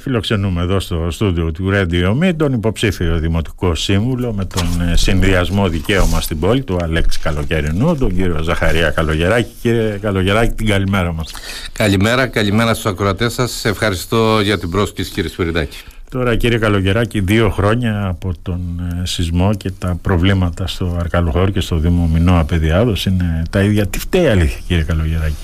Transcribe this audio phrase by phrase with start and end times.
[0.00, 5.68] Φιλοξενούμε εδώ στο στούντιο του Radio Me τον υποψήφιο Δημοτικό Σύμβουλο με τον ε, συνδυασμό
[5.68, 9.50] δικαίωμα στην πόλη του Αλέξη Καλογερινού, τον κύριο Ζαχαρία Καλογεράκη.
[9.62, 11.32] Κύριε Καλογεράκη, την καλημέρα μας.
[11.72, 13.64] Καλημέρα, καλημέρα στους ακροατές σας.
[13.64, 15.76] Ευχαριστώ για την πρόσκληση κύριε Σπυριδάκη.
[16.10, 18.60] Τώρα κύριε Καλογεράκη, δύο χρόνια από τον
[19.02, 23.86] ε, σεισμό και τα προβλήματα στο Αρκαλοχώρι και στο Δήμο Μινώα Παιδιάδος είναι τα ίδια.
[23.86, 25.34] Τι φταίει αλήθεια κύριε Καλογεράκη;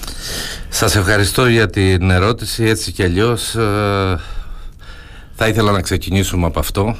[0.68, 2.64] Σας ευχαριστώ για την ερώτηση.
[2.64, 4.18] Έτσι κι αλλιώς ε,
[5.36, 6.96] θα ήθελα να ξεκινήσουμε από αυτό.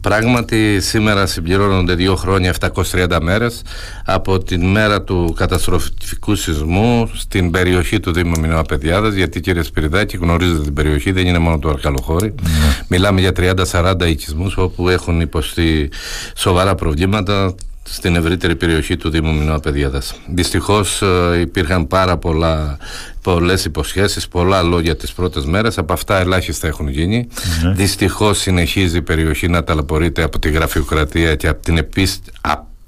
[0.00, 2.54] Πράγματι σήμερα συμπληρώνονται δύο χρόνια
[2.92, 3.62] 730 μέρες
[4.04, 10.16] από την μέρα του καταστροφικού σεισμού στην περιοχή του Δήμου Μινώα Παιδιάδας γιατί κύριε Σπυριδάκη
[10.16, 12.50] γνωρίζετε την περιοχή δεν είναι μόνο το Αρκαλοχώρι ναι.
[12.88, 13.32] μιλάμε για
[13.70, 15.90] 30-40 οικισμούς όπου έχουν υποστεί
[16.34, 17.54] σοβαρά προβλήματα
[17.90, 20.14] στην ευρύτερη περιοχή του Δήμου Μινώα Παιδιάδας.
[20.26, 22.78] Δυστυχώς ε, υπήρχαν πάρα πολλά,
[23.22, 27.28] πολλές υποσχέσεις, πολλά λόγια τις πρώτες μέρες, από αυτά ελάχιστα έχουν γίνει.
[27.30, 27.72] Mm-hmm.
[27.74, 32.20] Δυστυχώς συνεχίζει η περιοχή να ταλαιπωρείται από τη γραφειοκρατία και από την επίσ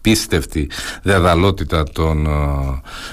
[0.01, 0.70] απίστευτη
[1.03, 2.31] δεδαλότητα των ε,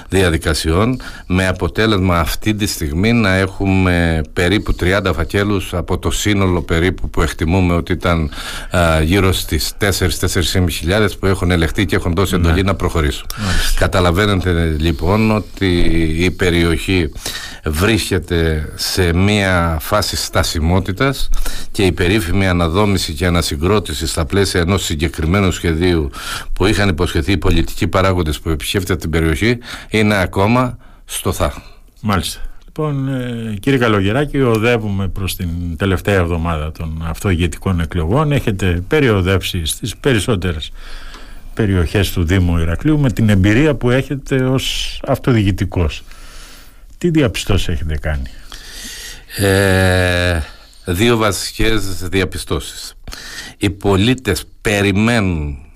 [0.08, 7.10] διαδικασιών με αποτέλεσμα αυτή τη στιγμή να έχουμε περίπου 30 φακέλους από το σύνολο περίπου
[7.10, 8.30] που εκτιμούμε ότι ήταν
[8.70, 12.62] ε, γύρω στις 4-4.500 που έχουν ελεχθεί και έχουν δώσει εντολή ναι.
[12.62, 13.26] να προχωρήσουν.
[13.78, 15.66] Καταλαβαίνετε λοιπόν ότι
[16.18, 17.10] η περιοχή
[17.64, 21.28] βρίσκεται σε μια φάση στασιμότητας
[21.72, 26.10] και η περίφημη αναδόμηση και ανασυγκρότηση στα πλαίσια ενός συγκεκριμένου σχεδίου
[26.52, 31.62] που είχαν υποσχεθεί οι πολιτικοί παράγοντες που επισκέφτεται την περιοχή είναι ακόμα στο θα.
[32.00, 32.40] Μάλιστα.
[32.66, 38.32] Λοιπόν, ε, κύριε Καλογεράκη, οδεύουμε προς την τελευταία εβδομάδα των αυτοηγετικών εκλογών.
[38.32, 40.70] Έχετε περιοδεύσει στις περισσότερες
[41.54, 46.02] περιοχές του Δήμου Ηρακλείου με την εμπειρία που έχετε ως αυτοδιοικητικός.
[46.98, 48.30] Τι διαπιστώσεις έχετε κάνει;
[49.36, 50.40] Ε,
[50.84, 52.94] δύο βασικές διαπιστώσεις.
[53.56, 55.67] Οι πολίτες περιμένουν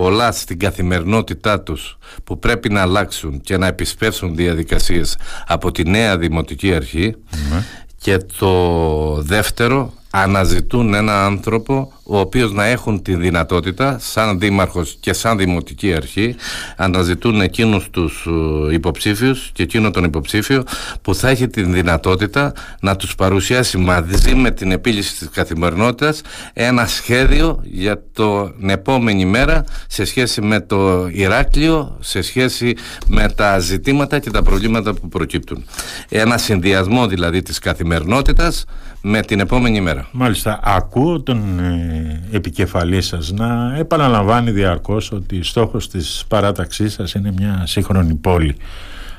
[0.00, 6.18] πολλά στην καθημερινότητά τους που πρέπει να αλλάξουν και να επισπεύσουν διαδικασίες από τη νέα
[6.18, 7.14] Δημοτική Αρχή
[7.50, 7.64] ναι.
[7.96, 15.12] και το δεύτερο αναζητούν έναν άνθρωπο ο οποίος να έχουν τη δυνατότητα σαν δήμαρχος και
[15.12, 16.34] σαν δημοτική αρχή
[16.76, 18.26] αναζητούν εκείνους τους
[18.70, 20.64] ε, υποψήφιους και εκείνο τον υποψήφιο
[21.02, 26.20] που θα έχει τη δυνατότητα να τους παρουσιάσει μαζί με την επίλυση της καθημερινότητας
[26.52, 33.58] ένα σχέδιο για την επόμενη μέρα σε σχέση με το Ηράκλειο, σε σχέση με τα
[33.58, 35.64] ζητήματα και τα προβλήματα που προκύπτουν.
[36.08, 38.64] Ένα συνδυασμό δηλαδή της καθημερινότητας
[39.02, 40.08] με την επόμενη μέρα.
[40.12, 47.32] Μάλιστα, ακούω τον ε, επικεφαλής σας να επαναλαμβάνει διαρκώς ότι στόχος της παράταξής σας είναι
[47.36, 48.56] μια σύγχρονη πόλη.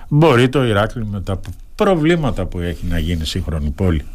[0.07, 1.39] Μπορεί το Ηράκλειο με τα
[1.75, 4.05] προβλήματα που έχει να γίνει σύγχρονη πόλη;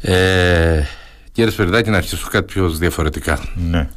[0.00, 0.82] Ε,
[1.32, 3.38] κύριε Σπεριδάκη, να αρχίσω κάτι πιο διαφορετικά.
[3.70, 3.88] Ναι.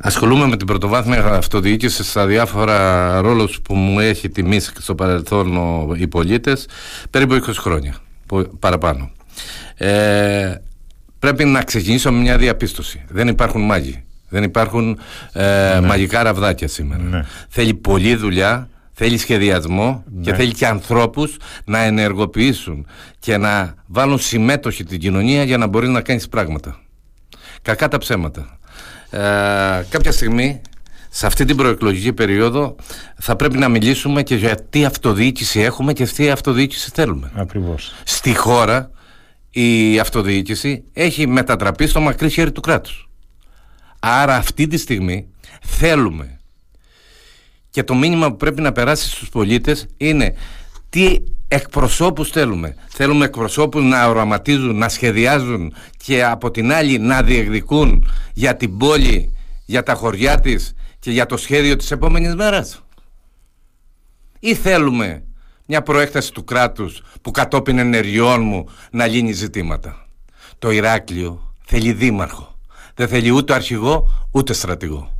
[0.00, 5.56] Ασχολούμαι με την πρωτοβάθμια αυτοδιοίκηση στα διάφορα ρόλους που μου έχει τιμήσει στο παρελθόν
[5.96, 6.66] οι πολίτες
[7.10, 7.94] περίπου 20 χρόνια
[8.58, 9.10] παραπάνω.
[9.78, 10.54] Ε,
[11.18, 13.04] πρέπει να ξεκινήσω με μια διαπίστωση.
[13.08, 14.02] Δεν υπάρχουν μάγοι.
[14.28, 14.98] Δεν υπάρχουν
[15.32, 15.86] ε, ναι.
[15.86, 17.02] μαγικά ραβδάκια σήμερα.
[17.02, 17.24] Ναι.
[17.48, 20.36] Θέλει πολλή δουλειά, θέλει σχεδιασμό και ναι.
[20.36, 22.86] θέλει και ανθρώπους να ενεργοποιήσουν
[23.18, 26.80] και να βάλουν συμμέτοχη την κοινωνία για να μπορεί να κάνεις πράγματα.
[27.62, 28.58] Κακά τα ψέματα.
[29.10, 29.18] Ε,
[29.88, 30.60] κάποια στιγμή
[31.10, 32.76] σε αυτή την προεκλογική περίοδο
[33.18, 37.30] θα πρέπει να μιλήσουμε και για τι αυτοδιοίκηση έχουμε και τι αυτοδιοίκηση θέλουμε.
[37.34, 37.94] Ακριβώς.
[38.04, 38.90] Στη χώρα
[39.50, 43.10] η αυτοδιοίκηση έχει μετατραπεί στο μακρύ χέρι του κράτους.
[43.98, 45.28] Άρα αυτή τη στιγμή
[45.62, 46.38] θέλουμε
[47.70, 50.34] και το μήνυμα που πρέπει να περάσει στους πολίτες είναι
[50.88, 51.16] τι
[51.48, 52.74] εκπροσώπους θέλουμε.
[52.88, 59.34] Θέλουμε εκπροσώπους να οραματίζουν, να σχεδιάζουν και από την άλλη να διεκδικούν για την πόλη,
[59.64, 62.82] για τα χωριά της και για το σχέδιο της επόμενης μέρας.
[64.40, 65.22] Ή θέλουμε
[65.70, 70.06] μια προέκταση του κράτους που κατόπιν ενεργειών μου να λύνει ζητήματα.
[70.58, 72.58] Το Ηράκλειο θέλει δήμαρχο.
[72.94, 75.12] Δεν θέλει ούτε αρχηγό ούτε στρατηγό.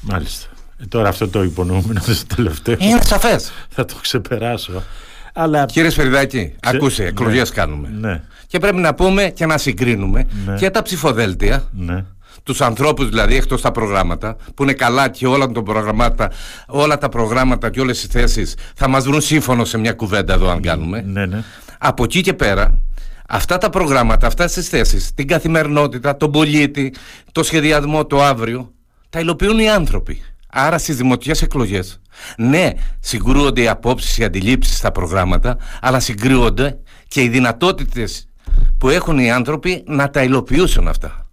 [0.00, 0.46] Μάλιστα.
[0.80, 2.76] Ε, τώρα αυτό το υπονοούμενο το τελευταίο.
[2.78, 3.52] Είναι σαφές.
[3.68, 4.82] Θα το ξεπεράσω.
[5.34, 5.64] Αλλά...
[5.64, 6.76] Κύριε Σφαιριδάκη, Ξε...
[6.76, 7.54] ακούσε, εκλογές ναι.
[7.54, 7.88] κάνουμε.
[7.88, 8.22] Ναι.
[8.46, 10.56] Και πρέπει να πούμε και να συγκρίνουμε ναι.
[10.56, 12.04] και τα ψηφοδέλτια ναι
[12.42, 16.30] τους ανθρώπους δηλαδή εκτός τα προγράμματα, που είναι καλά και όλα τα προγράμματα,
[16.66, 20.50] όλα τα προγράμματα και όλες οι θέσεις θα μας βρουν σύμφωνο σε μια κουβέντα εδώ,
[20.50, 21.02] αν κάνουμε.
[21.06, 21.44] Ναι, ναι.
[21.78, 22.82] Από εκεί και πέρα,
[23.28, 26.94] αυτά τα προγράμματα, αυτά τις θέσεις, την καθημερινότητα, τον πολίτη,
[27.32, 28.72] το σχεδιασμό, το αύριο,
[29.10, 30.22] τα υλοποιούν οι άνθρωποι.
[30.52, 32.00] Άρα στις δημοτικές εκλογές,
[32.36, 32.70] ναι,
[33.00, 38.28] συγκρούονται οι απόψεις, οι αντιλήψεις στα προγράμματα, αλλά συγκρούονται και οι δυνατότητες
[38.78, 41.27] που έχουν οι άνθρωποι να τα υλοποιήσουν αυτά.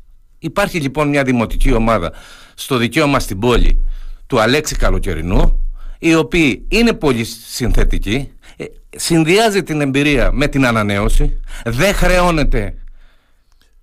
[0.46, 2.12] Υπάρχει λοιπόν μια δημοτική ομάδα
[2.54, 3.84] στο δικαίωμα στην πόλη
[4.28, 5.60] του Αλέξη Καλοκαιρινού,
[6.00, 8.64] η οποία είναι πολύ συνθετική, ε,
[8.96, 12.74] συνδυάζει την εμπειρία με την ανανέωση, δεν χρεώνεται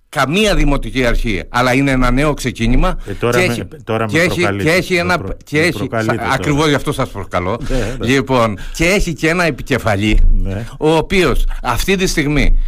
[0.09, 2.97] καμία δημοτική αρχή, αλλά είναι ένα νέο ξεκίνημα.
[3.05, 5.17] Ε, τώρα και με, έχει, τώρα και, με έχει, και έχει ένα.
[5.17, 5.89] προ, και έχει,
[6.31, 7.59] ακριβώς γι' αυτό σας προκαλώ.
[7.69, 8.07] Ναι, ναι.
[8.07, 10.65] Λοιπόν, και έχει και ένα επικεφαλή, ναι.
[10.79, 12.59] ο οποίος αυτή τη στιγμή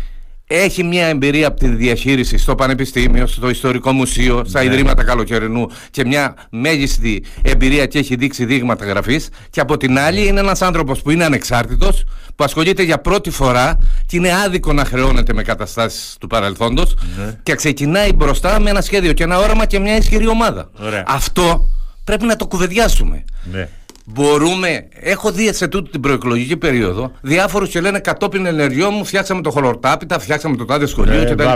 [0.48, 4.66] έχει μια εμπειρία από τη διαχείριση στο Πανεπιστήμιο, στο Ιστορικό Μουσείο, στα ναι.
[4.66, 9.30] Ιδρύματα Καλοκαιρινού και μια μέγιστη εμπειρία και έχει δείξει δείγματα γραφής.
[9.50, 12.04] Και από την άλλη είναι ένας άνθρωπος που είναι ανεξάρτητος,
[12.36, 17.40] που ασχολείται για πρώτη φορά και είναι άδικο να χρεώνεται με καταστάσεις του παρελθόντος ναι.
[17.44, 20.70] και ξεκινάει μπροστά με ένα σχέδιο και ένα όραμα και μια ισχυρή ομάδα.
[21.08, 21.70] Αυτό
[22.04, 23.24] πρέπει να το κουβεντιάσουμε.
[23.52, 23.70] Ναι
[24.06, 24.88] μπορούμε.
[24.94, 29.52] Έχω δει σε τούτη την προεκλογική περίοδο διάφορους και λένε κατόπιν ενεργειών μου φτιάξαμε το
[29.52, 31.48] χολορτάπιτα, φτιάξαμε το τάδε σχολείο ναι, κτλ.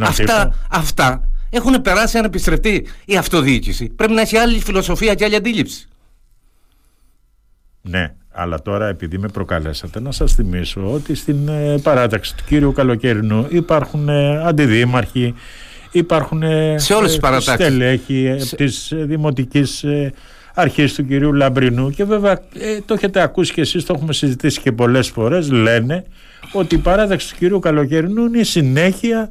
[0.00, 3.88] Αυτά, αυτά έχουν περάσει ανεπιστρεφτεί η αυτοδιοίκηση.
[3.88, 5.88] Πρέπει να έχει άλλη φιλοσοφία και άλλη αντίληψη.
[7.82, 12.72] Ναι, αλλά τώρα επειδή με προκαλέσατε να σας θυμίσω ότι στην ε, παράταξη του κύριου
[12.72, 15.34] Καλοκαιρινού υπάρχουν ε, αντιδήμαρχοι,
[15.90, 17.54] υπάρχουν ε, σε όλες τις παρατάξεις.
[17.54, 18.56] στελέχοι σε...
[18.56, 19.84] της δημοτικής
[20.60, 24.60] αρχής του κυρίου Λαμπρινού και βέβαια ε, το έχετε ακούσει και εσείς το έχουμε συζητήσει
[24.60, 26.04] και πολλές φορές λένε
[26.52, 29.28] ότι η παράταξη του κυρίου Καλοκαιρινού είναι η συνέχεια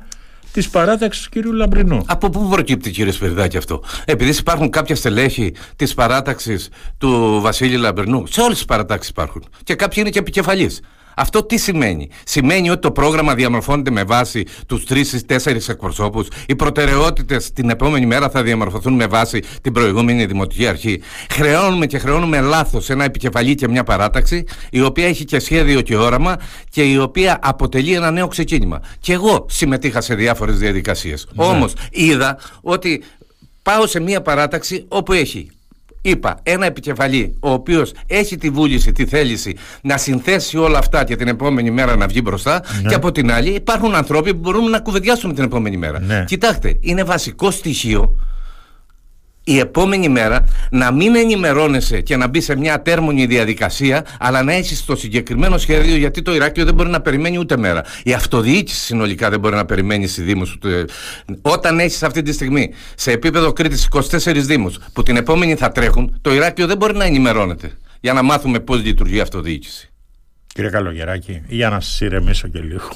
[0.51, 2.03] της παράταξης του κυρίου Λαμπρινού.
[2.05, 8.27] Από πού προκύπτει, κύριε Σπεριδάκη, αυτό; Επειδή υπάρχουν κάποια στελέχη της παράταξης του Βασίλη Λαμπρινού.
[8.27, 9.43] Σε όλες τις παρατάξεις υπάρχουν.
[9.63, 10.71] Και κάποιοι είναι και επικεφαλεί.
[11.19, 16.27] Αυτό τι σημαίνει; Σημαίνει ότι το πρόγραμμα διαμορφώνεται με βάση τους τρεις ή τέσσερις εκπροσώπους.
[16.47, 21.01] Οι προτεραιότητες την επόμενη μέρα θα διαμορφωθούν με βάση την προηγούμενη δημοτική αρχή.
[21.29, 25.95] Χρεώνουμε και χρεώνουμε λάθος ένα επικεφαλή και μια παράταξη, η οποία έχει και σχέδιο και
[25.95, 26.35] όραμα
[26.69, 28.81] και η οποία αποτελεί ένα νέο ξεκίνημα.
[28.99, 31.27] Και εγώ συμμετείχα σε διάφορες διαδικασίες.
[31.33, 31.45] Ναι.
[31.45, 33.03] Όμως είδα ότι
[33.63, 35.49] πάω σε μια παράταξη όπου έχει
[36.09, 41.15] είπα, ένα επικεφαλή ο οποίος έχει τη βούληση, τη θέληση να συνθέσει όλα αυτά και
[41.15, 42.63] την επόμενη μέρα να βγει μπροστά.
[42.81, 42.89] Ναι.
[42.89, 45.99] Και από την άλλη, υπάρχουν άνθρωποι που μπορούν να κουβεντιάσουν την επόμενη μέρα.
[45.99, 46.23] Ναι.
[46.27, 48.15] Κοιτάξτε, είναι βασικό στοιχείο
[49.49, 54.53] η επόμενη μέρα να μην ενημερώνεσαι και να μπει σε μια ατέρμονη διαδικασία, αλλά να
[54.53, 57.83] έχεις το συγκεκριμένο σχέδιο, γιατί το Ηράκλειο δεν μπορεί να περιμένει ούτε μέρα.
[58.03, 60.57] Η αυτοδιοίκηση συνολικά δεν μπορεί να περιμένει στη Δήμους.
[61.41, 66.17] Όταν έχεις αυτή τη στιγμή σε επίπεδο Κρήτης 24 Δήμους που την επόμενη θα τρέχουν,
[66.21, 69.91] το Ηράκλειο δεν μπορεί να ενημερώνεται για να μάθουμε πώς λειτουργεί η αυτοδιοίκηση.
[70.57, 72.89] Κύριε Καλογεράκη, για να σας ηρεμήσω και λίγο.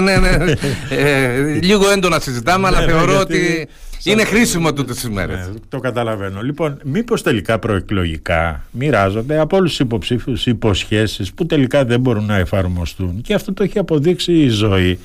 [0.00, 0.52] ναι, ναι, ναι.
[0.90, 3.68] Ε, λίγο έντονα συζητάμε, αλλά ναι, ναι, θεωρώ ότι
[4.02, 5.36] είναι χρήσιμο τούτες τις μέρες.
[5.36, 6.42] Ναι, το καταλαβαίνω.
[6.42, 12.36] Λοιπόν, μήπως τελικά προεκλογικά μοιράζονται από όλους τους υποψήφιους υποσχέσεις που τελικά δεν μπορούν να
[12.36, 14.98] εφαρμοστούν και αυτό το έχει αποδείξει η ζωή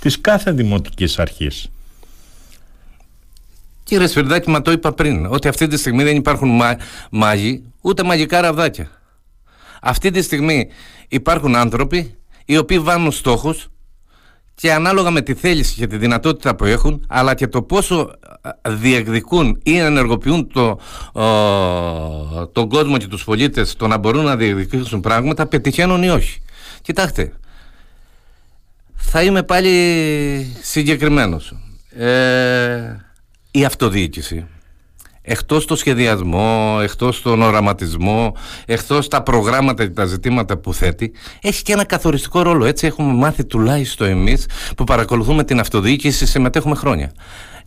[0.00, 1.70] της κάθε δημοτικής αρχής.
[3.84, 6.60] Κύριε Σφυρδάκη, μα το είπα πριν, ότι αυτή τη στιγμή δεν υπάρχουν
[7.10, 8.90] μάγοι ούτε μαγικά ραβδάκια.
[9.86, 10.68] Αυτή τη στιγμή
[11.08, 12.14] υπάρχουν άνθρωποι
[12.44, 13.68] οι οποίοι βάλουν στόχους
[14.54, 18.10] και ανάλογα με τη θέληση και τη δυνατότητα που έχουν αλλά και το πόσο
[18.68, 20.78] διεκδικούν ή ενεργοποιούν το,
[22.52, 26.40] τον κόσμο και τους πολίτες το να μπορούν να διεκδικήσουν πράγματα πετυχαίνουν ή όχι.
[26.82, 27.32] Κοιτάξτε,
[28.94, 31.54] θα είμαι πάλι συγκεκριμένος.
[31.96, 32.96] Ε,
[33.50, 34.46] η αυτοδιοίκηση
[35.26, 41.62] εκτός το σχεδιασμό, εκτός τον οραματισμό, εκτός τα προγράμματα και τα ζητήματα που θέτει, έχει
[41.62, 42.64] και ένα καθοριστικό ρόλο.
[42.64, 47.12] Έτσι έχουμε μάθει τουλάχιστον εμείς που παρακολουθούμε την αυτοδιοίκηση, συμμετέχουμε χρόνια.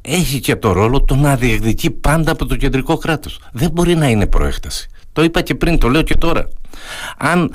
[0.01, 3.39] Έχει και το ρόλο το να διεκδικεί πάντα από το κεντρικό κράτος.
[3.51, 4.89] Δεν μπορεί να είναι προέκταση.
[5.13, 6.47] Το είπα και πριν, το λέω και τώρα.
[7.17, 7.51] Αν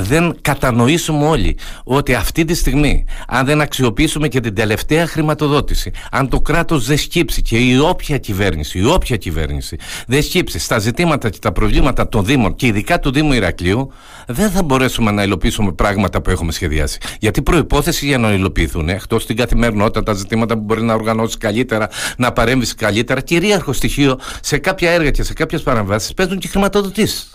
[0.00, 6.28] δεν κατανοήσουμε όλοι ότι αυτή τη στιγμή αν δεν αξιοποιήσουμε και την τελευταία χρηματοδότηση αν
[6.28, 11.30] το κράτος δεν σκύψει και η όποια κυβέρνηση, η όποια κυβέρνηση δεν σκύψει στα ζητήματα
[11.30, 13.92] και τα προβλήματα των Δήμων και ειδικά του Δήμου Ηρακλείου
[14.26, 16.98] δεν θα μπορέσουμε να υλοποιήσουμε πράγματα που έχουμε σχεδιάσει.
[17.20, 21.88] Γιατί προπόθεση για να υλοποιηθούν, εκτός την καθημερινότητα, τα ζητήματα που μπορεί να οργανώσεις καλύτερα,
[22.16, 27.30] να παρέμβεις καλύτερα, κυρίαρχο στοιχείο σε κάποια έργα και σε κάποιες παρεμβάσεις παίζουν και χρηματοδοτήσεις.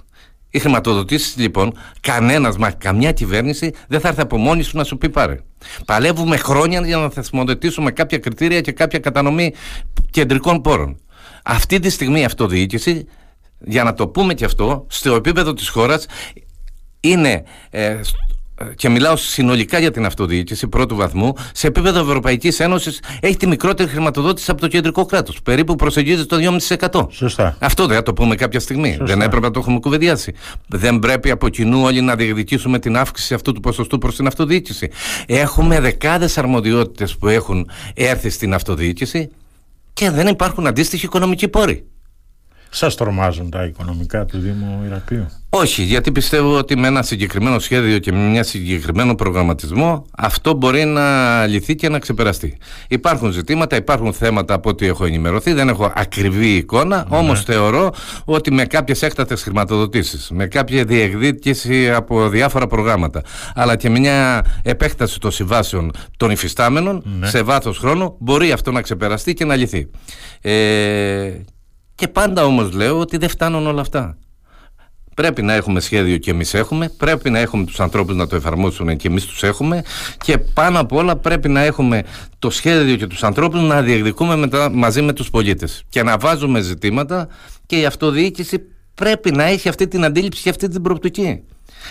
[0.57, 4.97] Οι χρηματοδοτήσεις λοιπόν, κανένας μα, καμιά κυβέρνηση δεν θα έρθει από μόνη σου να σου
[4.97, 5.39] πει πάρε.
[5.85, 9.53] Παλεύουμε χρόνια για να θεσμοθετήσουμε κάποια κριτήρια και κάποια κατανομή
[10.11, 10.99] κεντρικών πόρων.
[11.43, 13.05] Αυτή τη στιγμή η αυτοδιοίκηση,
[13.59, 16.05] για να το πούμε και αυτό, στο επίπεδο της χώρας
[16.99, 17.99] είναι ε,
[18.75, 23.89] και μιλάω συνολικά για την αυτοδιοίκηση πρώτου βαθμού, σε επίπεδο Ευρωπαϊκής Ένωσης έχει τη μικρότερη
[23.89, 25.41] χρηματοδότηση από το κεντρικό κράτος.
[25.41, 26.37] Περίπου προσεγγίζει το
[26.69, 27.07] 2,5%.
[27.09, 27.57] Σωστά.
[27.59, 28.89] Αυτό δεν θα το πούμε κάποια στιγμή.
[28.89, 29.05] Σωστά.
[29.05, 30.33] Δεν έπρεπε να το έχουμε κουβεντιάσει.
[30.67, 34.89] Δεν πρέπει από κοινού όλοι να διεκδικήσουμε την αύξηση αυτού του ποσοστού προς την αυτοδιοίκηση.
[35.25, 39.29] Έχουμε δεκάδες αρμοδιότητες που έχουν έρθει στην αυτοδιοίκηση
[39.93, 41.85] και δεν υπάρχουν αντίστοιχοι οικονομικοί πόροι.
[42.77, 47.99] Σας τρομάζουν τα οικονομικά του Δήμου Ηρακλείου; Όχι, γιατί πιστεύω ότι με ένα συγκεκριμένο σχέδιο
[47.99, 52.57] και με μια συγκεκριμένο προγραμματισμό αυτό μπορεί να λυθεί και να ξεπεραστεί.
[52.87, 57.17] Υπάρχουν ζητήματα, υπάρχουν θέματα από ό,τι έχω ενημερωθεί, δεν έχω ακριβή εικόνα, ναι.
[57.17, 57.93] όμως θεωρώ
[58.25, 63.21] ότι με κάποιες έκτατες χρηματοδοτήσεις, με κάποια διεκδίκηση από διάφορα προγράμματα,
[63.55, 67.27] αλλά και μια επέκταση των συμβάσεων των υφιστάμενων ναι.
[67.27, 69.87] σε βάθος χρόνου, μπορεί αυτό να ξεπεραστεί και να λυθεί.
[70.41, 71.31] Ε,
[71.97, 74.17] και πάντα όμως λέω ότι δεν φτάνουν όλα αυτά.
[75.15, 78.97] Πρέπει να έχουμε σχέδιο και εμείς έχουμε, πρέπει να έχουμε τους ανθρώπους να το εφαρμόσουν
[78.97, 79.83] και εμείς τους έχουμε
[80.17, 82.03] και πάνω απ' όλα πρέπει να έχουμε
[82.39, 86.61] το σχέδιο και τους ανθρώπους να διεκδικούμε μετά, μαζί με τους πολίτες και να βάζουμε
[86.61, 87.27] ζητήματα
[87.65, 88.61] και η αυτοδιοίκηση
[88.93, 91.43] πρέπει να έχει αυτή την αντίληψη και αυτή την προοπτική.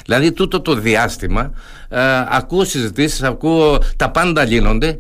[0.04, 1.52] Δηλαδή τούτο το διάστημα
[1.88, 4.98] ε, ακούω συζητήσεις, ακούω τα πάντα λύνονται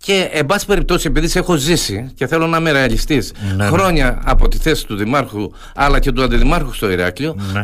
[0.00, 3.70] και εν πάση περιπτώσει, επειδή σε έχω ζήσει και θέλω να είμαι ρεαλιστής ναι, ναι,
[3.70, 7.62] χρόνια από τη θέση του Δημάρχου αλλά και του Αντιδημάρχου στο Ηράκλειο, ναι.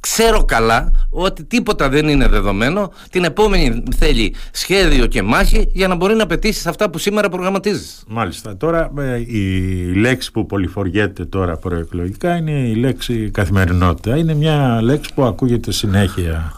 [0.00, 2.92] ξέρω καλά ότι τίποτα δεν είναι δεδομένο.
[3.10, 8.04] Την επόμενη θέλει σχέδιο και μάχη για να μπορεί να πετύχεις αυτά που σήμερα προγραμματίζεις.
[8.08, 8.56] Μάλιστα.
[8.56, 14.16] Τώρα ε, η λέξη που πολυφοριέται τώρα προεκλογικά είναι η λέξη καθημερινότητα.
[14.16, 16.52] Είναι μια λέξη που ακούγεται συνέχεια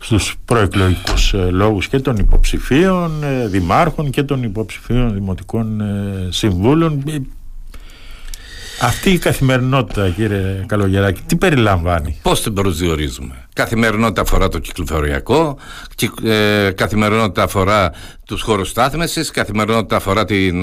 [0.00, 7.02] στους προεκλογικούς ε, λόγους και των υποψηφίων ε, δημάρχων και των υποψηφίων δημοτικών ε, συμβούλων
[8.82, 15.58] αυτή η καθημερινότητα κύριε Καλογεράκη τι περιλαμβάνει; Πώς την προσδιορίζουμε; Καθημερινότητα αφορά το κυκλοφοριακό
[16.74, 17.92] Καθημερινότητα αφορά
[18.26, 20.62] τους χώρους στάθμευσης Καθημερινότητα αφορά την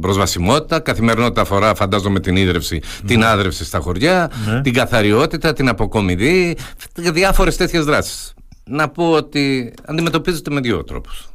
[0.00, 3.08] προσβασιμότητα Καθημερινότητα αφορά φαντάζομαι την ίδρυυση ναι.
[3.08, 4.60] Την άδρευση στα χωριά ναι.
[4.60, 6.56] Την καθαριότητα, την αποκομιδή
[6.94, 8.34] Διάφορες τέτοιες δράσεις
[8.64, 11.28] να πω ότι αντιμετωπίζεται με δύο τρόπους.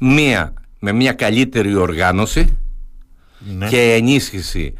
[0.00, 2.58] Μία με μια καλύτερη οργάνωση
[3.38, 3.68] ναι.
[3.68, 4.74] και ενίσχυση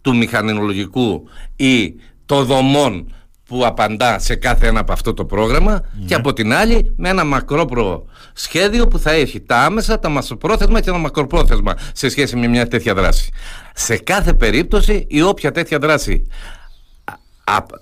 [0.00, 1.94] του μηχανολογικού ή
[2.26, 3.14] των δομών
[3.46, 6.06] που απαντά σε κάθε ένα από αυτό το πρόγραμμα ναι.
[6.06, 10.80] και από την άλλη με ένα μακρόπρο σχέδιο που θα έχει τα άμεσα, τα μασοπρόθεσμα
[10.80, 13.30] και τα μακροπρόθεσμα σε σχέση με μια τέτοια δράση.
[13.74, 16.26] Σε κάθε περίπτωση η όποια τέτοια δράση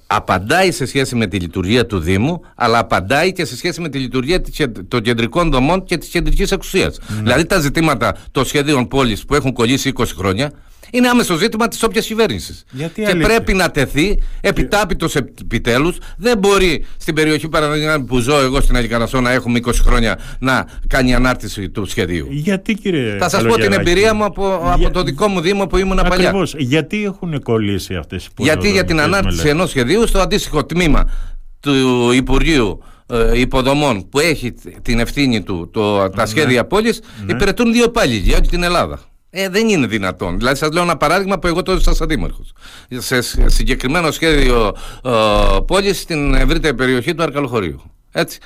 [0.06, 3.98] απαντάει σε σχέση με τη λειτουργία του Δήμου, αλλά απαντάει και σε σχέση με τη
[3.98, 4.40] λειτουργία
[4.88, 6.98] των κεντρικών δομών και της κεντρικής εξουσίας.
[7.08, 7.22] Ναι.
[7.22, 10.52] Δηλαδή τα ζητήματα των σχεδίων πόλης που έχουν κολλήσει 20 χρόνια
[10.94, 12.64] είναι άμεσο ζήτημα της όποιας κυβέρνησης.
[12.94, 15.96] Και πρέπει να τεθεί επιτάπητος επιτέλους.
[16.16, 20.66] Δεν μπορεί στην περιοχή παραδείγματο που ζω εγώ στην Αλικανασό να έχουμε 20 χρόνια να
[20.86, 22.26] κάνει ανάρτηση του σχεδίου.
[22.30, 25.76] Γιατί κύριε Θα σας πω την εμπειρία μου από, από το δικό μου Δήμο που
[25.76, 26.32] ήμουν παλιά.
[26.56, 31.10] Γιατί έχουν κολλήσει αυτές οι Γιατί για την ανάρτηση ενός σχεδίου στο αντίστοιχο τμήμα
[31.60, 36.26] του Υπουργείου ε, υποδομών που έχει την ευθύνη του το, τα ναι.
[36.26, 37.32] σχέδια πόλης ναι.
[37.32, 39.00] υπηρετούν δύο πάλι για όλη την Ελλάδα.
[39.36, 40.38] Ε, δεν είναι δυνατόν.
[40.38, 42.52] Δηλαδή, σας λέω ένα παράδειγμα που εγώ τότε ήμουν σαν δήμαρχος.
[42.98, 45.10] Σε συγκεκριμένο σχέδιο ε,
[45.66, 47.82] πόλης στην ευρύτερη περιοχή του Αρκαλοχωρίου.
[48.12, 48.38] Έτσι.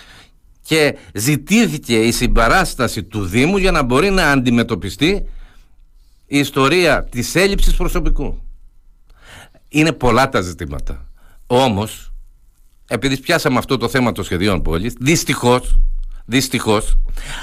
[0.63, 5.29] Και ζητήθηκε η συμπαράσταση του Δήμου για να μπορεί να αντιμετωπιστεί
[6.27, 8.41] η ιστορία της έλλειψης προσωπικού.
[9.69, 11.07] Είναι πολλά τα ζητήματα.
[11.47, 12.13] Όμως,
[12.89, 15.79] επειδή πιάσαμε αυτό το θέμα των σχεδίων πόλης, δυστυχώς,
[16.25, 16.99] δυστυχώς,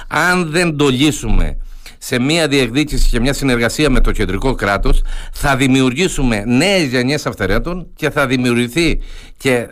[0.08, 1.58] αν δεν το λύσουμε
[2.06, 5.02] σε μια διεκδίκηση και μια συνεργασία με το κεντρικό κράτος,
[5.34, 9.00] θα δημιουργήσουμε νέες γενιές αυθαιρέτων και θα δημιουργηθεί
[9.38, 9.68] και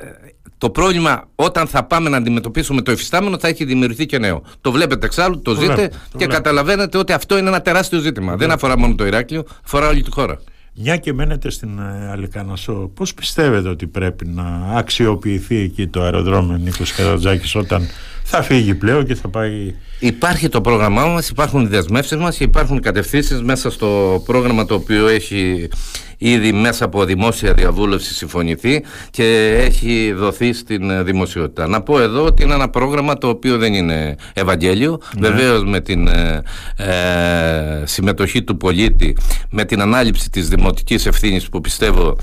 [0.58, 4.44] το πρόβλημα όταν θα πάμε να αντιμετωπίσουμε το εφιστάμενο θα έχει δημιουργηθεί και νέο.
[4.62, 8.36] Το βλέπετε εξάλλου, το, ζείτε και καταλαβαίνετε ότι αυτό είναι ένα τεράστιο ζήτημα.
[8.36, 10.40] Δεν αφορά μόνο το Ηράκλειο, αφορά όλη τη χώρα.
[10.76, 14.44] Μια και μένετε στην ε, Αλικανασό, πώς πιστεύετε ότι πρέπει να
[14.76, 17.88] αξιοποιηθεί εκεί το αεροδρόμιο Νίκος Καρατζάκης όταν
[18.24, 19.76] θα φύγει πλέον και θα πάει...
[20.00, 24.74] Υπάρχει το πρόγραμμά μας, υπάρχουν οι δεσμεύσεις μας και υπάρχουν κατευθύνσεις μέσα στο πρόγραμμα το
[24.74, 25.70] οποίο έχει
[26.18, 31.68] ήδη μέσα από δημόσια διαβούλευση συμφωνηθεί και έχει δοθεί στην δημοσιότητα.
[31.68, 35.00] Να πω εδώ ότι είναι ένα πρόγραμμα το οποίο δεν είναι Ευαγγέλιο.
[35.20, 35.30] Ναι.
[35.30, 36.42] Βεβαίως με την ε,
[36.78, 39.18] ε, συμμετοχή του πολίτη,
[39.50, 42.18] με την ανάληψη της δημοτικής ευθύνης που πιστεύω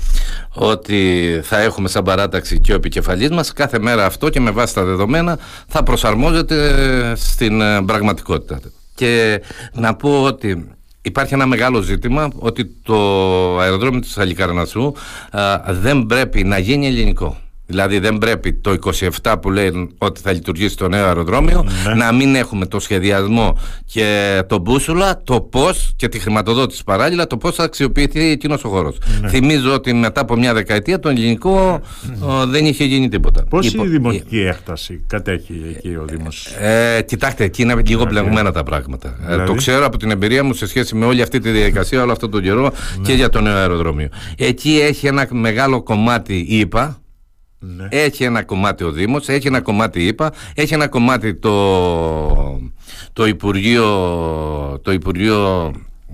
[0.53, 4.73] ότι θα έχουμε σαν παράταξη και ο επικεφαλής μας, κάθε μέρα αυτό και με βάση
[4.73, 6.57] τα δεδομένα θα προσαρμόζεται
[7.15, 8.59] στην ε, πραγματικότητα.
[8.95, 9.41] Και
[9.73, 10.67] να πω ότι
[11.01, 12.95] Υπάρχει ένα μεγάλο ζήτημα ότι το
[13.59, 14.93] αεροδρόμιο της Αλικαρνασσού
[15.67, 17.40] δεν πρέπει να γίνει ελληνικό.
[17.71, 18.75] Δηλαδή δεν πρέπει το
[19.23, 21.93] 27 που λέει ότι θα λειτουργήσει το νέο αεροδρόμιο ναι.
[21.93, 27.37] να μην έχουμε το σχεδιασμό και το μπούσουλα, το πώς και τη χρηματοδότηση παράλληλα, το
[27.37, 28.97] πώς θα αξιοποιηθεί εκείνος ο χώρος.
[29.21, 29.29] Ναι.
[29.29, 31.81] Θυμίζω ότι μετά από μια δεκαετία το ελληνικό
[32.47, 33.43] δεν είχε γίνει τίποτα.
[33.49, 38.63] Πόση η δημοτική έκταση κατέχει εκεί ο Δήμος; Ε, κοιτάξτε, εκεί είναι λίγο μπλεγμένα τα
[38.63, 39.07] πράγματα.
[39.07, 42.01] Ε, δηλαδή; το ξέρω από την εμπειρία μου σε σχέση με όλη αυτή τη διαδικασία,
[42.01, 42.71] όλο αυτό τον καιρό ναι.
[43.01, 44.09] και για το νέο αεροδρόμιο.
[44.37, 47.00] Εκεί έχει ένα μεγάλο κομμάτι, είπα,
[47.63, 47.87] ναι.
[47.89, 52.61] Έχει ένα κομμάτι ο Δήμος, έχει ένα κομμάτι είπα, έχει ένα κομμάτι το,
[53.13, 53.87] το Υπουργείο,
[54.83, 55.71] το Υπουργείο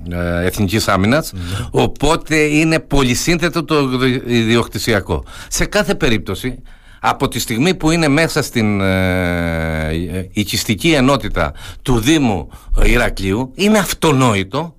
[0.09, 1.39] ε, Εθνικής Άμυνας, ναι.
[1.71, 3.89] οπότε είναι πολυσύνθετο το
[4.25, 5.23] ιδιοκτησιακό.
[5.47, 6.61] Σε κάθε περίπτωση,
[6.99, 12.49] από τη στιγμή που είναι μέσα στην ε, οικιστική ενότητα του Δήμου
[12.85, 14.76] Ηρακλείου, είναι αυτονόητο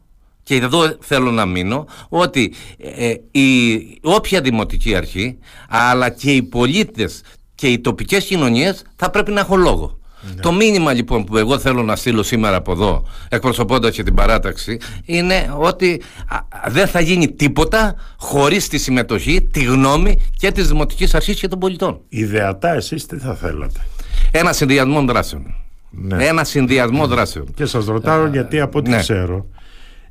[0.48, 5.38] και εδώ θέλω να μείνω ότι ε, η, όποια δημοτική αρχή
[5.68, 7.22] αλλά και οι πολίτες
[7.54, 9.98] και οι τοπικές κοινωνίες θα πρέπει να έχουν λόγο.
[10.34, 10.40] Ναι.
[10.40, 14.78] Το μήνυμα λοιπόν που εγώ θέλω να στείλω σήμερα από εδώ εκπροσωπώντας και την παράταξη
[15.04, 16.02] είναι ότι
[16.68, 21.58] δεν θα γίνει τίποτα χωρίς τη συμμετοχή, τη γνώμη και της Δημοτικής Αρχής και των
[21.58, 22.00] πολιτών.
[22.08, 23.80] Ιδεατά εσείς τι θα θέλατε;
[24.30, 25.54] Ένα συνδυασμό δράσεων.
[25.90, 26.26] Ναι.
[26.26, 27.46] Ένα συνδυασμό δράσεων.
[27.54, 28.98] Και σας ρωτάω γιατί από ό,τι ναι.
[28.98, 29.46] ξέρω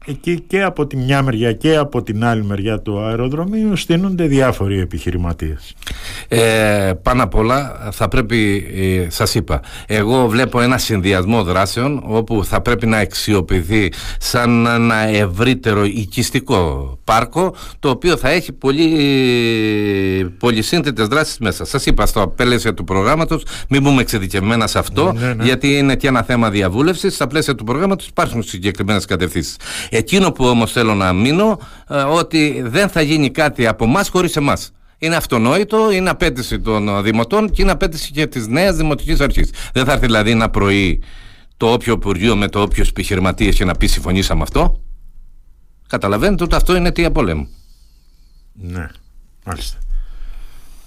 [0.07, 4.79] εκεί και από τη μια μεριά και από την άλλη μεριά του αεροδρομίου στείνονται διάφοροι
[4.79, 5.75] επιχειρηματίες.
[6.27, 12.45] Ε, πάνω απ' όλα θα πρέπει, ε, σας είπα, εγώ βλέπω ένα συνδυασμό δράσεων όπου
[12.45, 18.89] θα πρέπει να αξιοποιηθεί σαν ένα ευρύτερο οικιστικό πάρκο το οποίο θα έχει πολύ,
[20.39, 21.65] πολύ σύνθετες δράσεις μέσα.
[21.65, 25.43] Σας είπα στο πλαίσιο του προγράμματος, μην μπούμε εξειδικευμένα σε αυτό ναι, ναι.
[25.43, 27.13] γιατί είναι και ένα θέμα διαβούλευσης.
[27.13, 29.55] Στα πλαίσια του προγράμματος υπάρχουν συγκεκριμένες κατευθύνσεις.
[29.97, 34.35] Εκείνο που όμως θέλω να μείνω ε, ότι δεν θα γίνει κάτι από εμάς χωρίς
[34.35, 34.71] εμάς.
[34.97, 39.51] Είναι αυτονόητο, είναι απέτηση των δημοτών και είναι απέτηση και της νέας δημοτικής αρχής.
[39.73, 41.03] Δεν θα έρθει δηλαδή ένα πρωί
[41.57, 44.81] το όποιο Υπουργείο με το όποιος επιχειρηματίε και να πει συμφωνήσαμε αυτό.
[45.87, 47.47] Καταλαβαίνετε ότι αυτό είναι τι πολέμου.
[48.53, 48.87] Ναι,
[49.45, 49.77] μάλιστα.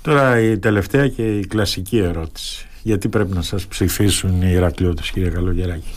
[0.03, 2.67] Τώρα η τελευταία και η κλασική ερώτηση.
[2.83, 5.89] Γιατί πρέπει να σας ψηφίσουν οι Ηρακλειώτες κύριε Καλογεράκη;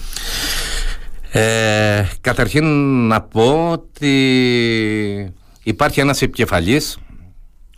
[1.36, 2.66] Ε, καταρχήν
[3.08, 6.98] να πω ότι υπάρχει ένας επικεφαλής,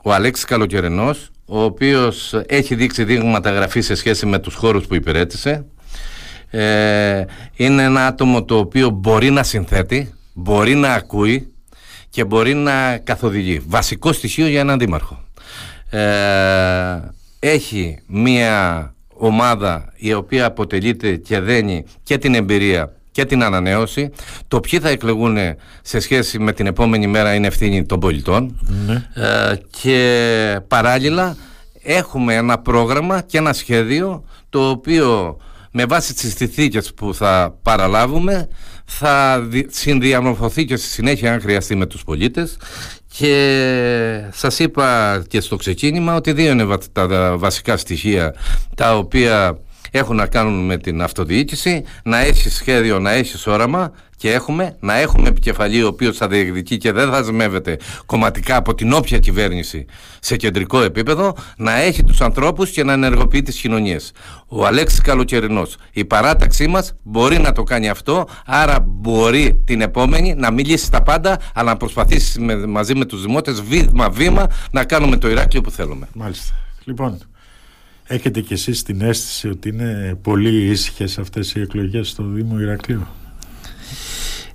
[0.04, 4.96] ο Αλέξης Καλοκαιρενός, ο οποίος έχει δείξει δείγματα γραφής σε σχέση με τους χώρους που
[4.96, 5.66] υπηρέτησε.
[6.50, 11.54] Ε, είναι ένα άτομο το οποίο μπορεί να συνθέτει, μπορεί να ακούει
[12.10, 13.62] και μπορεί να καθοδηγεί.
[13.68, 15.24] Βασικό στοιχείο για έναν δήμαρχο.
[15.90, 16.00] Ε,
[17.40, 24.10] έχει μία ομάδα η οποία αποτελείται και δένει και την εμπειρία και την ανανέωση.
[24.48, 25.38] Το ποιοι θα εκλεγούν
[25.82, 28.60] σε σχέση με την επόμενη μέρα είναι ευθύνη των πολιτών.
[28.86, 29.06] Ναι.
[29.14, 31.38] Ε, και παράλληλα
[31.82, 35.38] έχουμε ένα πρόγραμμα και ένα σχέδιο το οποίο
[35.72, 38.48] με βάση τις συνθήκες που θα παραλάβουμε
[38.86, 42.58] θα συνδιαμορφωθεί και στη συνέχεια αν χρειαστεί με τους πολίτες
[43.18, 48.36] και σας είπα και στο ξεκίνημα ότι δύο είναι τα βασικά στοιχεία
[48.76, 49.60] τα οποία
[49.98, 54.98] έχουν να κάνουν με την αυτοδιοίκηση, να έχει σχέδιο, να έχει όραμα και έχουμε να
[54.98, 59.86] έχουμε επικεφαλή ο οποίος θα διεκδικεί και δεν θα δεσμεύεται κομματικά από την όποια κυβέρνηση
[60.20, 64.12] σε κεντρικό επίπεδο, να έχει τους ανθρώπους και να ενεργοποιεί τις κοινωνίες.
[64.48, 70.34] Ο Αλέξης Καλοκαιρινός, η παράταξή μας μπορεί να το κάνει αυτό, άρα μπορεί την επόμενη
[70.38, 75.30] να μιλήσει τα πάντα, αλλά να προσπαθήσει μαζί με τους δημότες βήμα-βήμα να κάνουμε το
[75.30, 76.08] Ηράκλειο που θέλουμε.
[76.14, 76.56] Μάλιστα.
[76.84, 77.20] Λοιπόν,
[78.08, 83.08] Έχετε κι εσείς την αίσθηση ότι είναι πολύ ήσυχες αυτές οι εκλογές στο Δήμο Ηρακλείου;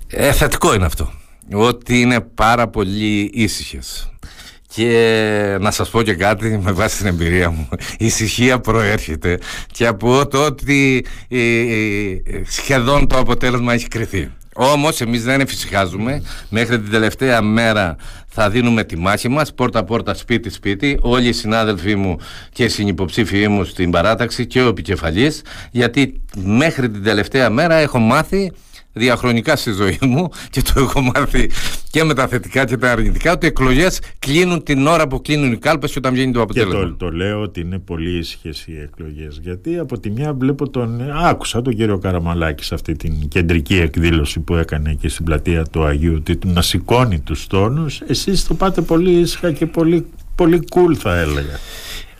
[0.07, 1.11] Ε, θετικό είναι αυτό.
[1.53, 4.11] Ότι είναι πάρα πολύ ήσυχες.
[4.67, 7.67] Και να σας πω και κάτι με βάση την εμπειρία μου.
[7.97, 9.39] Η ησυχία προέρχεται
[9.71, 14.31] και από το ότι ε, ε, σχεδόν το αποτέλεσμα έχει κρυθεί.
[14.55, 16.23] Όμως εμείς δεν εφησυχάζουμε.
[16.49, 17.95] Μέχρι την τελευταία μέρα
[18.27, 22.17] θα δίνουμε τη μάχη μας, πόρτα-πόρτα, σπίτι-σπίτι, όλοι οι συνάδελφοί μου
[22.53, 27.99] και οι συνυποψήφοι μου στην παράταξη και ο επικεφαλής, γιατί μέχρι την τελευταία μέρα έχω
[27.99, 28.51] μάθει
[28.93, 31.49] διαχρονικά στη ζωή μου και το έχω μάθει
[31.91, 35.51] και με τα θετικά και τα αρνητικά ότι οι εκλογές κλείνουν την ώρα που κλείνουν
[35.51, 36.79] οι κάλπες και όταν βγαίνει το αποτέλεσμα.
[36.79, 39.39] Και το, το λέω ότι είναι πολύ ήσυχε οι εκλογές.
[39.41, 41.11] Γιατί από τη μια βλέπω τον.
[41.11, 45.83] Άκουσα τον κύριο Καραμαλάκη σε αυτή την κεντρική εκδήλωση που έκανε εκεί στην πλατεία του
[45.83, 48.01] Αγίου Τίτου να σηκώνει τους τόνους.
[48.07, 51.59] Εσείς το πάτε πολύ ήσυχα και πολύ, πολύ cool, θα έλεγα.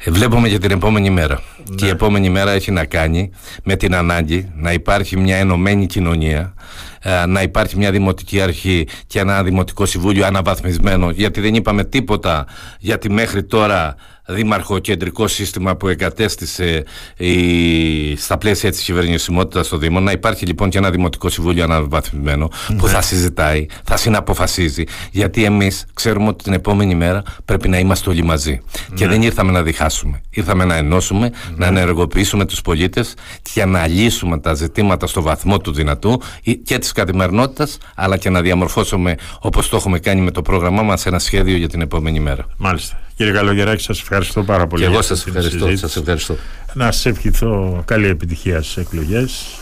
[0.04, 1.42] Ε, βλέπουμε για την επόμενη μέρα.
[1.70, 1.76] Ναι.
[1.76, 3.30] Και η επόμενη μέρα έχει να κάνει
[3.64, 6.91] με την ανάγκη να υπάρχει μια ενωμένη κοινωνία, ε,
[7.28, 12.46] να υπάρχει μια δημοτική αρχή και ένα δημοτικό συμβούλιο αναβαθμισμένο, γιατί δεν είπαμε τίποτα,
[12.80, 13.96] γιατί μέχρι τώρα
[14.34, 16.84] δημαρχοκεντρικό σύστημα που εγκατέστησε
[17.18, 20.00] η, στα πλαίσια της κυβερνησιμότητας στο Δήμο.
[20.00, 24.84] Να υπάρχει λοιπόν και ένα Δημοτικό Συμβούλιο αναβαθμισμένο που θα συζητάει, θα συναποφασίζει.
[25.12, 28.62] Γιατί εμείς ξέρουμε ότι την επόμενη μέρα πρέπει να είμαστε όλοι μαζί.
[28.94, 30.22] Και δεν ήρθαμε να διχάσουμε.
[30.30, 33.14] Ήρθαμε να ενώσουμε, να ενεργοποιήσουμε τους πολίτες
[33.54, 36.22] και να λύσουμε τα ζητήματα στο βαθμό του δυνατού
[36.64, 41.06] και της καθημερινότητας αλλά και να διαμορφώσουμε όπως το έχουμε κάνει με το πρόγραμμά μας
[41.06, 42.46] ένα σχέδιο για την επόμενη μέρα.
[42.58, 43.00] Μάλιστα.
[43.16, 44.84] Κύριε Καλογεράκη, σας ευχαριστώ πάρα πολύ.
[44.84, 45.78] Και εγώ σας ευχαριστώ.
[45.78, 46.36] Σας ευχαριστώ.
[46.74, 49.60] Να σας ευχηθώ καλή επιτυχία στις εκλογές.